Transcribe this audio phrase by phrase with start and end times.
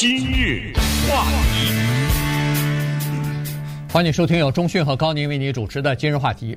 [0.00, 0.72] 今日
[1.10, 1.72] 话题，
[3.92, 6.56] 欢迎收听由中讯和高宁为你主持的今日话题。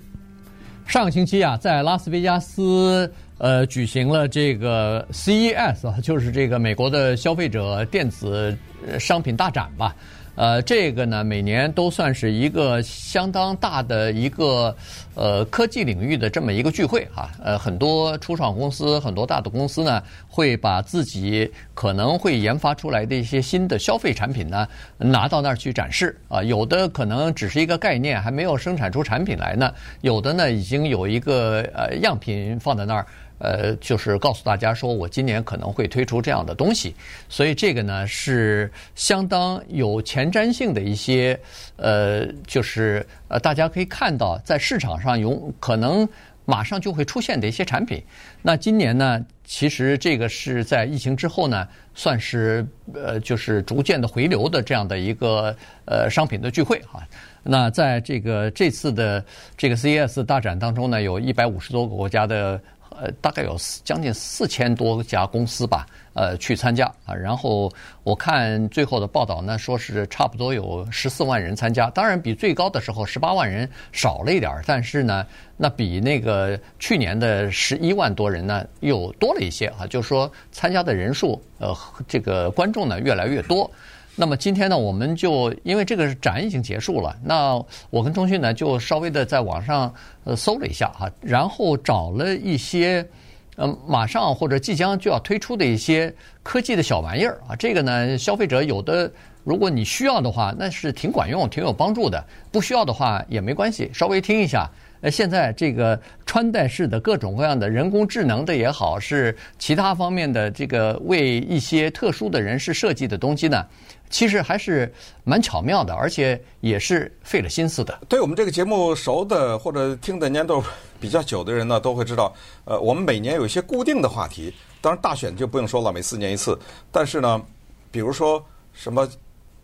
[0.86, 8.56] 上个星期啊，在拉斯维加斯呃举行了这个 CES，就是这个美国的消费者电子
[9.00, 9.96] 商品大展吧。
[10.42, 14.76] 呃，这个呢，每年都算是一个相当大的一个
[15.14, 17.30] 呃科技领域的这么一个聚会哈。
[17.44, 24.68] 呃，很多初创公司、很多大的公司呢，会把自己可能会研发出来的一些新的消费产品呢，
[24.98, 26.42] 拿到那儿去展示啊。
[26.42, 29.68] 有的可能只是一个概念，还没有生产出产品来呢；
[30.02, 33.06] 有的呢，已经有一个呃样品放在那儿。
[33.42, 36.94] 呃，就是告诉大家说，我今年可能会推出这样的东西，
[37.28, 41.40] 所以这个呢是相当有前瞻性的一些，
[41.78, 46.08] 呃，就是呃，大家可以看到在市场上有可能
[46.46, 48.04] 马上就会出现的一些产品。
[48.44, 52.64] 那今年呢，其实这个是在疫情之后呢，算是
[52.94, 57.02] 呃，就是逐渐的回流的这样的一个呃商品的聚会哈。
[57.42, 59.26] 那在这个这次的
[59.58, 62.62] 这个 CES 大展当中呢，有一百五十多个国家的。
[62.92, 67.16] 呃，大概有将近四千多家公司吧，呃，去参加啊。
[67.16, 67.72] 然后
[68.04, 71.90] 我看最后的报道呢，说是差不多有十四万人参加。
[71.90, 75.26] 当然，比最高的时候十八万人少了一点儿，但是呢，
[75.58, 79.88] 那比那个去年的十一万多人呢又多了一些啊。
[79.88, 81.76] 就是说，参加的人数，呃，
[82.08, 83.70] 这个观众呢越来越多。
[84.16, 87.56] 那么今天呢，我们就因为这个展已经结束了，那
[87.90, 89.92] 我跟钟迅呢就稍微的在网上
[90.26, 93.08] 呃搜了一下哈，然后找了一些
[93.56, 99.12] 呃马上或者即将就要推出的一些科技的小玩意儿啊，这个呢消费者有的
[99.44, 102.20] 如果你需要的话，那是挺管用、挺有帮助的；
[102.52, 104.70] 不需要的话也没关系，稍微听一下。
[105.02, 113.66] 呃，现在这个穿戴式的各种各样的人工智能的也好，是其他方面的这个为一些特殊的人士设计的东西呢，
[114.12, 118.00] 其实还是蛮巧妙的，而且也是费了心思的。
[118.08, 120.64] 对我们这个节目熟的或者听的年头
[121.00, 122.32] 比较久的人呢，都会知道，
[122.66, 126.56] 呃，我们每年有一些固定的话题，当然大选就不用说了，每四年一次。
[126.92, 127.42] 但是呢，
[127.90, 129.10] 比如说什么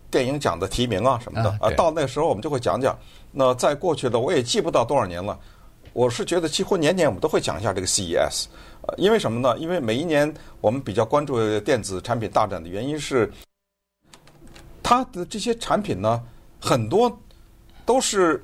[0.09, 2.97] 电影奖的提名啊什么的，啊，到那时候我们就会讲讲。
[3.31, 5.37] 那在过去的我也记不到多少年了，
[5.91, 8.45] 我是觉得几乎年年我们都会讲一下这个 CES，
[8.83, 9.57] 呃，因为什么呢？
[9.57, 13.31] 因为每一年我们比较关注电子产品大展的原因是，
[14.81, 16.23] 它的这些产品呢，
[16.59, 17.15] 很多
[17.85, 18.41] 都是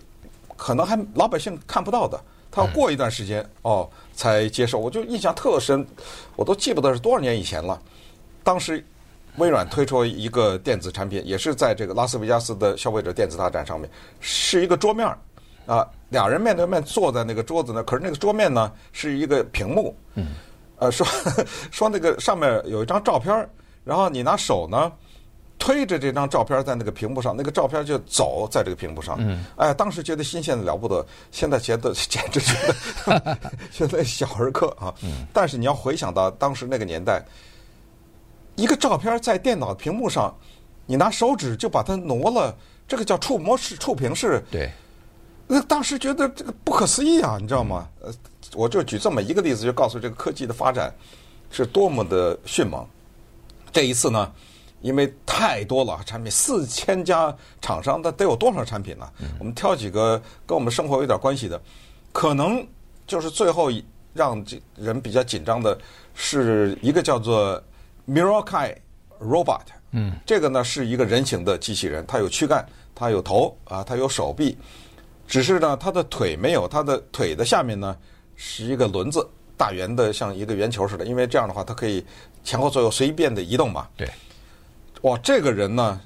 [0.57, 2.21] 可能还老百姓看不到的，
[2.51, 4.77] 它要过一段时间哦才接受。
[4.77, 5.87] 我就印象特深，
[6.35, 7.81] 我都记不得是多少年以前了，
[8.43, 8.85] 当时。
[9.37, 13.89] 微软推出一个电子产品，也是在这个拉斯维加斯的消费者电子大展上面，
[14.19, 15.17] 是一个桌面儿
[15.65, 20.27] 啊，俩人面对面坐在那个桌子那，可是那个桌面呢是一个屏幕，嗯，
[20.77, 21.07] 呃，说
[21.71, 23.49] 说那个上面有一张照片，
[23.83, 24.91] 然后你拿手呢
[25.57, 32.53] 推着这张照片在那个屏幕上，那个照片就走在这个屏幕上，嗯，哎，当时觉得新鲜的了不得，现在觉得简直觉
[33.07, 33.37] 得
[33.71, 37.25] 现在小儿科啊，嗯，但是你要回想到当时那个年代。
[38.55, 40.35] 一个照片在电脑屏幕上，
[40.85, 42.55] 你拿手指就把它挪了，
[42.87, 44.43] 这个叫触摸式、触屏式。
[44.51, 44.69] 对，
[45.47, 47.89] 那当时觉得这个不可思议啊，你知道吗？
[48.01, 48.13] 呃，
[48.53, 50.93] 我就举这么一个例子，就告诉这个科技的发展
[51.49, 52.85] 是多么的迅猛。
[53.71, 54.31] 这一次呢，
[54.81, 59.09] 因为太多了产品，四千家厂商，那得有多少产品呢？
[59.39, 61.59] 我们挑几个跟我们生活有点关系的，
[62.11, 62.63] 可能
[63.07, 63.71] 就是最后
[64.13, 65.75] 让人比较紧张的
[66.13, 67.59] 是一个叫做。
[68.07, 68.75] Mirokai
[69.19, 74.57] Robot，嗯，这个呢是一个人形的机器人，它有躯干，它有头啊，它有手臂，
[75.27, 77.95] 只是呢它的腿没有，它的腿的下面呢
[78.35, 79.25] 是一个轮子，
[79.55, 82.05] 大圆的像一个圆球似的，因为这样的话它可以
[82.43, 83.87] 前后左右随便的移动嘛。
[83.95, 84.09] 对，
[85.03, 86.01] 哇，这个人呢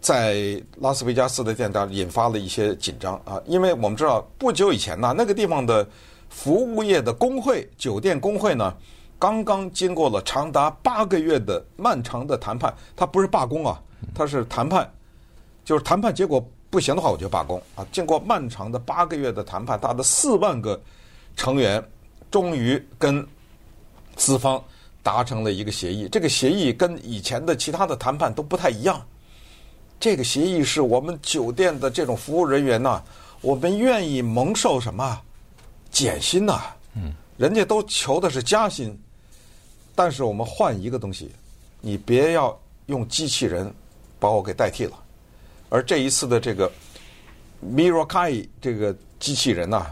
[0.00, 5.88] 在拉斯维加斯的店家引发了一些紧张啊，因为我们知道不久以前呢，那个地方的
[6.28, 8.76] 服务业的工会，酒店工会呢。
[9.18, 13.82] 刚刚经过了长达八个月的漫长的谈判，他不是罢工啊，
[14.14, 14.88] 他是谈判，
[15.64, 17.84] 就是谈判结果不行的话，我就罢工啊。
[17.90, 20.80] 经过漫长的八个月的谈判，他的四万个
[21.34, 21.82] 成员
[22.30, 23.26] 终于跟
[24.14, 24.62] 资方
[25.02, 26.08] 达成了一个协议。
[26.08, 29.04] 这个协议跟以前的其他的谈判都不太一样。
[29.98, 33.02] 这个协议是我们酒店的这种服务人员呐，
[33.40, 35.20] 我们愿意蒙受什么
[35.90, 36.60] 减薪呐？
[36.94, 38.96] 嗯，人家都求的是加薪。
[39.98, 41.28] 但是我们换一个东西，
[41.80, 42.56] 你别要
[42.86, 43.68] 用机器人
[44.20, 44.92] 把我给代替了。
[45.68, 46.70] 而这一次的这个
[47.60, 49.86] Mirokai 这个机器人呐，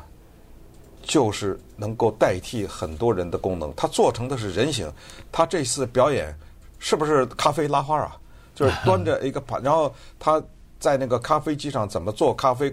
[1.02, 3.74] 就是能够代替很多人的功能。
[3.74, 4.88] 它做成的是人形，
[5.32, 6.32] 它这次表演
[6.78, 8.16] 是不是咖啡拉花啊？
[8.54, 10.40] 就是端着一个盘，然后他
[10.78, 12.72] 在那个咖啡机上怎么做咖啡。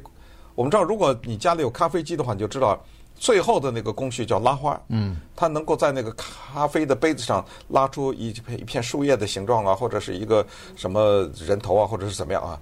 [0.53, 2.79] 我们知道，如果你家里有咖啡机的话，你就知道
[3.15, 4.79] 最后的那个工序叫拉花。
[4.89, 10.45] 嗯，它能够在那个咖啡的杯子上拉出一片一片树叶的形状啊，或者是一个
[10.75, 12.59] 什么人头啊，或者是怎么样啊。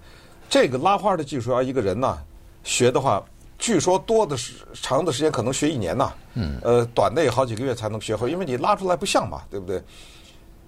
[0.50, 2.18] 这个拉花的技术要一个人呢
[2.64, 3.24] 学的话，
[3.58, 6.14] 据说多的是长的时间可能学一年呐。
[6.34, 6.60] 嗯。
[6.62, 9.82] 呃，短的也好几个月才能学会，因为你拉出来不像嘛，对不对？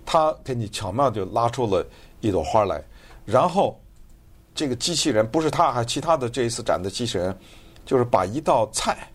[0.06, 1.86] 他给你巧妙就拉出了
[2.22, 2.84] 一朵花来，
[3.26, 3.80] 然后。
[4.56, 7.36] 这个机器人不是他，还其他的这一次展的机器人，
[7.88, 9.12] 就是把一道菜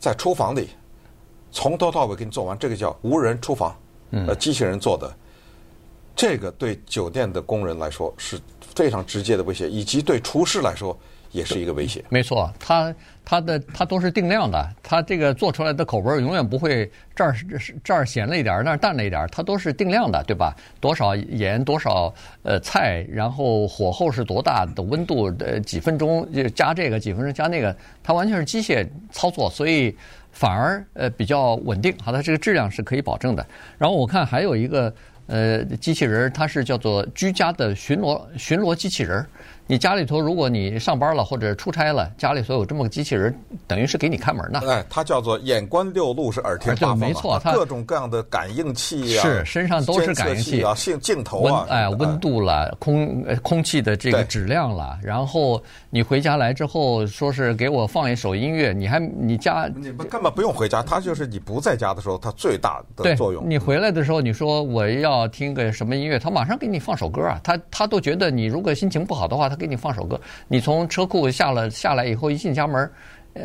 [0.00, 0.70] 在厨房里
[1.52, 3.76] 从头到尾给你做完，这个叫无人厨房，
[4.10, 5.14] 呃，机器人做的。
[6.16, 8.40] 这个对酒店的工人来说是
[8.74, 10.98] 非常直接的威胁，以及对厨师来说。
[11.32, 12.04] 也是一个威胁。
[12.08, 12.94] 没错，它
[13.24, 17.34] 它的它都是定量的，它这个做出来的口味永远不会这儿
[17.84, 20.54] 这儿咸了一点儿，那儿淡了一点儿，它都是定量的，对吧？
[20.80, 22.12] 多少盐，多少
[22.42, 29.96] 呃菜，然后火候是多大的温度，呃几分钟就加这个，几分钟加那个，它完全是机械操作，所以
[30.32, 33.46] 反而呃比较稳定，好，它这个质量是可以保证的。
[33.78, 34.92] 然后我看还有一个
[35.26, 39.24] 呃机器人，它是叫做居家的巡逻巡逻机器人。
[39.66, 43.32] 你家里头，如果你上班了或者出差了，家里头有这么个机器人，
[43.68, 44.60] 等于是给你看门呢。
[44.66, 63.48] 哎，它叫做眼观六路，是耳听八方，没错，它各种各样的感应器啊，是身上都是感应器啊，镜镜头啊，哎，温度了，空空气的这个质量了，然后你回家来之后，说是给我放一首音乐，你还你家你根本不用回家，它就是你不在家的时候，它最大的作用。
[63.48, 69.59] 你回来的时候，你说我要听个什么音乐，它马上给你放首歌啊，它它都觉得你如果心情不好的话，它。
[69.60, 70.18] 给你放首歌，
[70.48, 72.90] 你从车库下了下来以后，一进家门，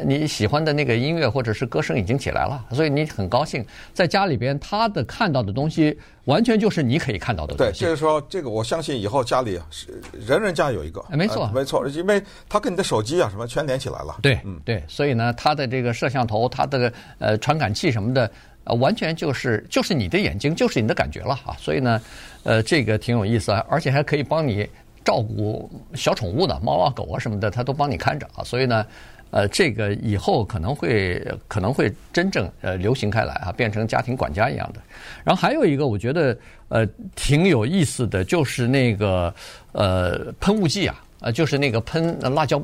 [0.06, 3.64] 你喜欢的那个音乐或者是歌声已经起来了，所以你很高兴。
[3.94, 7.74] 在家里边，他的看到的东西完全就是你可以看到的东西。
[7.74, 14.18] 对，就是说，这个我相信以后家里是人人家有一个，没错，没错，因为他跟你的手机啊什么全连起来了。
[14.24, 18.32] 对，嗯，对，所以呢，它的这个摄像头、它的呃传感器什么的，
[18.64, 21.56] 呃，完全就是就是你的眼睛，就是你的感觉了啊。
[21.60, 22.02] 所以呢，
[22.42, 24.68] 呃，这个挺有意思啊，而且还可以帮你。
[25.06, 28.86] 照顾小宠物的猫啊狗啊什么的，他都帮你看着啊，所以呢，
[29.30, 34.82] 呃，这个以后可能会可能会真正呃流行开来啊，变成家庭管家一样的。
[35.24, 36.36] 然后还有一个我觉得
[36.70, 36.86] 呃
[37.16, 39.34] 挺有意思的，就是那个
[39.72, 42.62] 呃喷雾剂啊，呃就是那个喷辣椒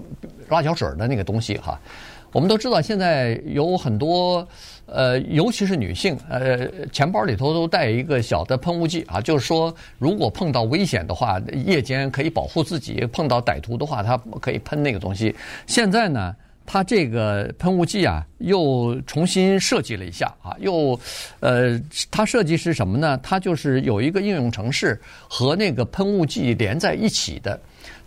[0.50, 1.80] 辣椒水的那个东西哈。
[2.34, 4.48] 我们都知道现在有很多。
[4.94, 15.34] 呃，尤其是女性，呃，钱包里头都带一个小的喷雾剂啊，就是说，如果碰到危险的话，夜间可以保护自己；碰到歹徒的话，它可以喷那个东西。
[15.66, 16.36] 现在呢，
[16.66, 21.00] 它这个喷雾剂啊，又重新设计了一下啊，又，
[21.40, 21.80] 呃，
[22.10, 23.18] 它设计是什么呢？
[23.24, 25.00] 它就是有一个应用程式
[25.30, 27.58] 和那个喷雾剂连在一起的。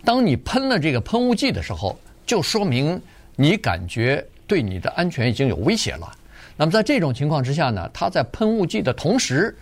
[0.03, 1.97] 当你喷了这个喷雾剂的时候，
[2.27, 3.01] 就说明
[3.35, 6.11] 你感觉对你的安全已经有威胁了。
[6.57, 9.55] 那么在这种情况之下呢，他在喷雾剂的同时，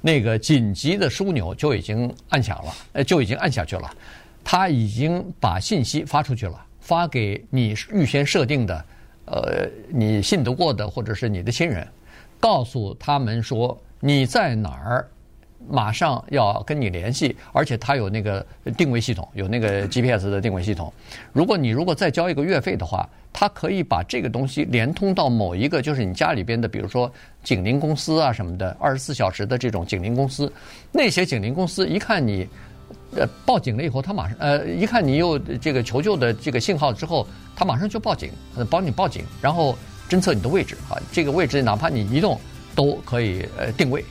[0.00, 3.90] 那个紧急的枢纽就已经按响了，呃，就已经按下去了。
[4.44, 8.84] 他已经把信息发出去了，发给你预先设定的，
[9.24, 11.84] 呃，你信得过的或者是你的亲人，
[12.38, 15.08] 告诉他们说你在哪儿，
[15.68, 18.44] 马上要跟你联系，而且它有那个
[18.76, 20.92] 定位系统，有那个 GPS 的定位系统。
[21.32, 23.08] 如果你如果再交一个月费的话。
[23.38, 27.12] 它可以把这个东西连通到某一个，就是你家里边的，比如说
[27.44, 30.50] 警铃公司啊什么的，二十四小时的这种警铃公司。
[30.90, 32.48] 那些警铃公司一看你，
[33.14, 39.76] 呃，报警了以后，他马上呃，一看你有这个求救的这个信号之后，他马上就报警，呃，帮你报警，然后
[40.08, 42.40] 侦测你的位置啊，这个位置哪怕你移动
[42.74, 44.02] 都可以呃定位。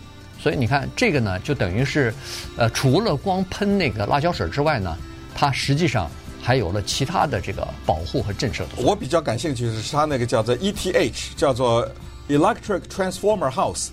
[0.45, 2.13] 所以你看这个呢，就等于是，
[2.55, 4.95] 呃，除了光喷那个辣椒水之外呢，
[5.33, 6.07] 它实际上。
[6.45, 8.67] 还有了其他的这个保护和震慑的。
[8.77, 11.83] 我比较感兴趣的是它那个叫做 ETH，叫做
[12.29, 13.87] Electric Transformer House，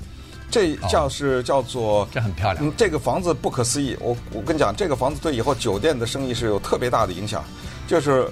[0.50, 2.62] 这叫是、哦、叫做这很漂亮。
[2.62, 3.96] 嗯，这个房子不可思议。
[4.00, 7.42] 我我跟你讲，这个房子对以后酒店的生意是有特别大的影响。
[7.88, 8.28] 就是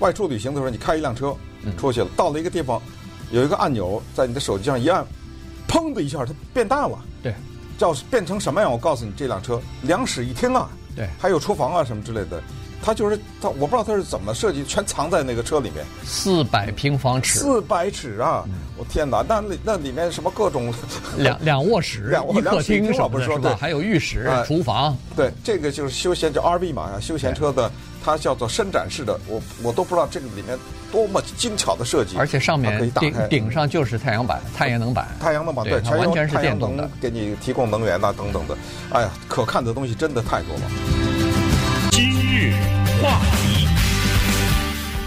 [0.00, 1.32] 外出旅行的时候，你开一辆车
[1.78, 2.82] 出去了，嗯、到了一个地方，
[3.30, 5.06] 有一个按钮在你的手机上一按，
[5.68, 6.98] 砰的一下它变大了。
[7.22, 7.32] 对，
[7.82, 8.70] 叫变成什么样？
[8.70, 12.40] 我告诉你，这辆车两室一厅啊，对，还有厨房啊什么之类的。
[12.84, 15.84] 它就是它，我不知道它是怎么设计，全藏在那个车里面。
[16.04, 17.38] 四百平方尺。
[17.38, 18.44] 四百尺啊！
[18.76, 20.72] 我天哪，那那里面什么各种
[21.16, 24.96] 两 两卧室、两一客厅，至少不是说对，还有浴室、厨房。
[25.16, 27.70] 对，这个就是休闲叫 RV 嘛，休闲车的，
[28.04, 29.18] 它叫做伸展式的。
[29.26, 30.58] 我我都不知道这个里面
[30.90, 32.16] 多么精巧的设计。
[32.16, 35.08] 而且上面顶顶上就是太阳板、太阳能板。
[35.20, 38.56] 太阳能板对，它完全是电动的，给你提供能源呐等等的。
[38.90, 40.62] 哎呀，可看的东西真的太多了。
[41.90, 42.54] 今日
[43.02, 43.68] 话题，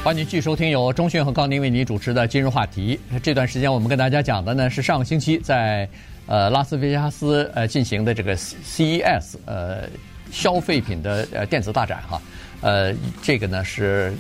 [0.04, 3.00] 欢迎继续收听由钟迅和高宁为您主持的今日话题。
[3.24, 5.90] 这段时间我们跟大家讲的呢是上个星期在
[6.28, 9.84] 呃拉斯维加斯呃进行的这个 CES 呃
[10.32, 12.22] 消费品的呃电子大展哈，
[12.62, 14.14] 呃这个呢是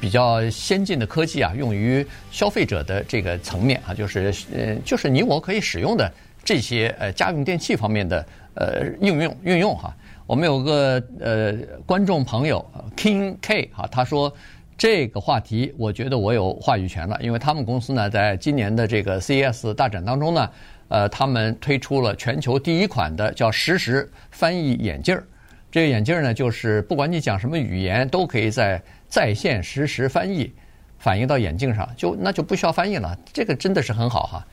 [0.00, 6.12] 比较先进的科技啊，用于消费者的这个层面啊，就是呃就是你我可以使用的
[6.44, 9.94] 这些呃家用电器方面的呃应用运用哈。
[10.26, 11.52] 我们有个呃
[11.84, 12.64] 观众朋友
[12.96, 14.34] King K 哈，他说
[14.76, 20.50] 这个话题我觉得我有话语权了，因为他们公司呢在今年的这个 CES 大展当中呢，
[20.88, 25.26] 呃，他们推出了全球第一款的叫实时翻译眼镜儿。
[25.70, 30.52] 这个眼镜儿呢，就是不管你讲什么语言，都可以在在线实时翻译，
[30.98, 33.18] 反映到眼镜上，就那就不需要翻译了。
[33.32, 34.46] 这个真的是很好哈。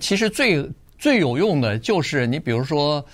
[0.00, 3.04] 其实最最有用的就是你比如说。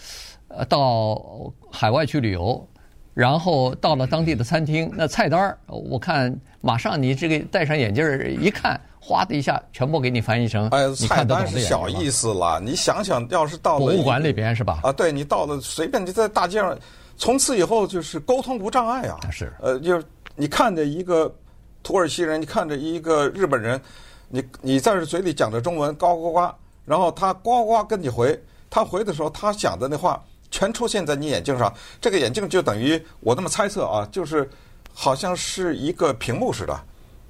[0.53, 1.25] 呃，到
[1.71, 2.69] 海外去旅游，
[3.15, 10.93] 然后到了当地的餐厅，那菜单儿，我看马上你这个戴上眼镜儿一看，哗的一下，全部给你翻译成哎。
[10.95, 14.81] 菜单是小意思了，你想想，要是到了博物馆里边是吧？
[14.83, 16.79] 啊，对，你到了随便你在大街上，
[17.17, 19.19] 从此以后就是沟通无障碍啊。
[19.31, 19.53] 是。
[19.61, 20.05] 呃，就是
[20.37, 21.35] 你看着一个
[21.83, 23.81] 土耳其人，你看着一个日本人，
[24.29, 26.53] 你你在这嘴里讲着中文，呱呱呱，
[26.85, 30.23] 然后他呱呱跟你回，他回的时候他讲的那话。
[30.53, 34.51] 全出现在你眼镜上，这个眼镜就等于我这么猜测啊，就是
[34.93, 36.77] 好像是一个屏幕似的，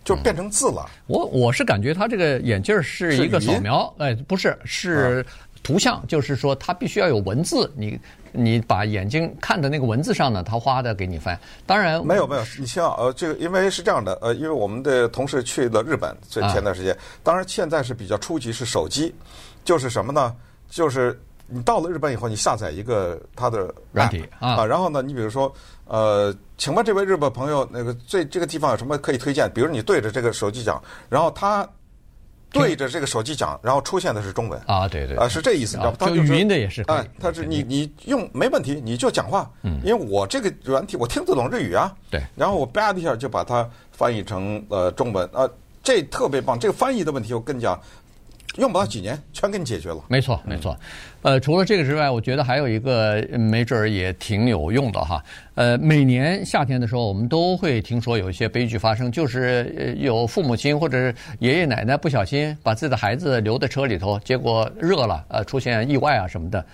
[0.04, 0.85] 就变成字了。
[0.88, 5.25] 嗯、我我是感觉它这个眼镜是一个扫描，哎，不是，是
[5.62, 7.99] 图像，啊、就是说它必须要有文字，你
[8.33, 11.38] 你把眼睛看的那个文字上呢，它哗的给你翻。
[11.66, 19.14] 当然没有没有，你像呃，这个因为是这样的，呃，因为我们的同事去了日本，这前段时间，啊、当然现在是比较初级，是手机，
[19.64, 20.35] 就是什么呢？
[20.69, 21.19] 就是。
[21.50, 25.52] 你到了日本以后，你下载一个它的软体啊，然后呢，你比如说，
[25.87, 29.50] 呃，请问这位日本朋友，那个最这个地方有什么可以推荐？
[29.52, 31.69] 比如你对着这个手机讲，然后他
[32.52, 34.61] 对着这个手机讲，然后出现的是中文。
[34.66, 35.97] 啊，对对啊，是这意思，你知道吗？
[36.07, 45.28] 就语音的也是，哎，他是你你用没问题，你就讲话，嗯，因为我这个软体我听得懂日语啊，对，然后我吧的一下就把它翻译成呃中文。
[45.33, 45.49] 啊，
[45.83, 47.80] 这特别棒，这个翻译的问题我跟你讲。
[48.57, 50.02] 用不到几年，全给你解决了。
[50.09, 50.76] 没错，没错。
[51.23, 55.23] 呃，除了这个之外，我觉得还有一个没准儿也挺有用的哈。
[55.54, 66.64] 呃，每年夏天的时候，我们都会听说有一些悲剧发生，就是有父母亲或者是爷爷奶奶不小心把自己的孩子留在车里头，结果热了，呃，出现意外啊什么的。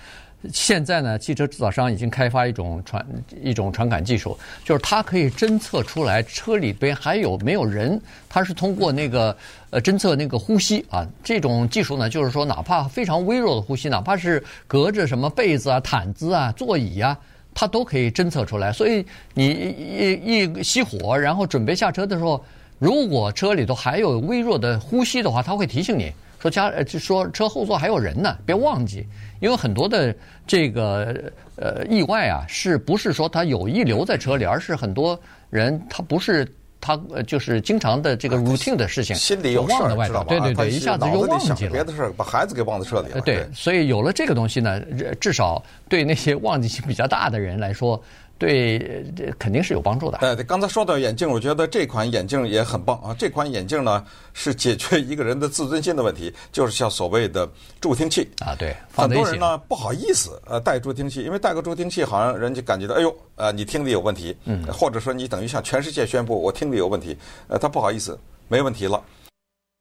[0.52, 3.05] 现在呢，汽车制造商已经开发一种传
[3.43, 8.00] 一种传感技术，就是它可以侦测出来车里边还有没有人。
[8.28, 9.37] 它是通过那个
[9.71, 17.19] 呃侦测那个呼吸啊，这种技术呢，就是说哪怕非常微弱的呼吸，哪怕是隔着什么被子啊、毯子啊、座椅啊，
[17.52, 18.71] 它都可以侦测出来。
[18.71, 22.45] 所以你一一熄火，然后准备下车的时候，
[22.78, 26.12] 如果车里头还有微弱的呼吸的话，它会提醒你。
[26.47, 29.05] 说家呃，就说车后座还有人呢，别忘记，
[29.41, 30.15] 因为很多的
[30.47, 35.19] 这个呃意外啊，是不是说他有意留在车里，而是很多
[35.50, 36.47] 人他不是
[36.81, 43.21] 他就是经常的这个 routine 的事情，心里有忘在外头，对对对，一下子又忘记了别的事儿，把孩子给忘在车里了。
[43.23, 44.81] 对，所以有了这个东西呢，
[45.21, 48.00] 至少对那些忘记性比较大的人来说。
[48.38, 48.78] 对，
[49.16, 50.19] 这肯定是有帮助的。
[50.19, 53.16] 呃，刚才说到眼镜，我觉得这款眼镜也很棒啊。
[53.19, 57.49] 这款眼镜呢，是解决一个人的自尊心的问题，就是像所谓的
[57.81, 58.55] 助听器啊。
[58.59, 67.16] 对，很多人呢不好意思呃戴助听器，因为戴个助听器好像人家感觉到哎呦呃你听力有问题，嗯，或者说你等于向全世界宣布我听力有问题，
[67.49, 69.02] 呃他不好意思，没问题了。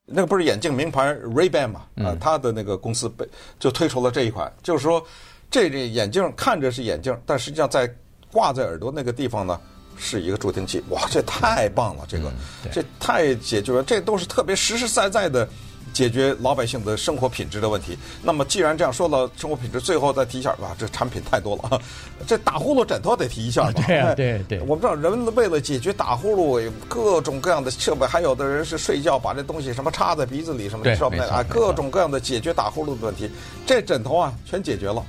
[0.07, 1.81] 那个不是眼镜名牌 Ray-Ban 嘛？
[1.97, 3.27] 啊，他的那个公司被
[3.59, 5.03] 就推出了这一款，就是说
[5.49, 7.91] 这个眼镜看着是眼镜，但实际上在
[8.35, 9.57] 挂在耳朵那个地方呢，
[9.95, 10.83] 是一个助听器。
[10.89, 12.03] 哇，这太棒了！
[12.05, 15.47] 这个，嗯、这太解决了，这都是特别实实在在的
[15.93, 17.97] 解决老百姓的生活品质的问题。
[18.21, 21.79] 那么，既然这样说到生活品质，最后再提一下，吧，这产品太多了。
[22.27, 23.83] 这打呼噜枕头得提一下吧？
[23.87, 24.59] 对啊，对对。
[24.67, 33.31] 我们知道，人为了解决打呼噜，各种各样的设备，还有的人是睡觉把这东西什么插在鼻子里什么的，设备啊，各种各样的解决打呼噜的问题。
[33.65, 35.01] 这枕头啊，全解决了。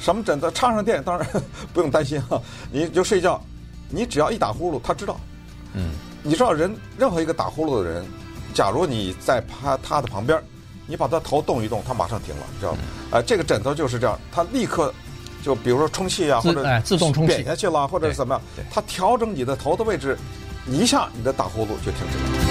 [0.00, 1.28] 什么枕头插上电，当然
[1.72, 2.40] 不用担心哈，
[2.72, 3.40] 你就睡觉，
[3.90, 5.20] 你只要一打呼噜，他知道。
[5.74, 5.90] 嗯，
[6.22, 8.04] 你知道人任何一个打呼噜的人，
[8.54, 10.42] 假如你在他他的旁边，
[10.86, 12.78] 你把他头动一动，他马上停了，你知道吗？
[13.10, 14.92] 啊、呃，这个枕头就是这样，他立刻
[15.42, 20.18] 就比如说充气啊，或者自动充气扁下去了，或者是怎么样，他调整你的头的位置，
[20.66, 22.49] 一下你的打呼噜就停止了。